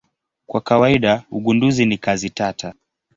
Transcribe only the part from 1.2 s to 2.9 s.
ugunduzi ni kazi tata.